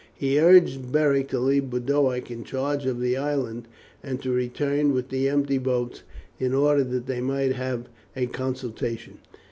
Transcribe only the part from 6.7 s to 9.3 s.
that they might have a consultation.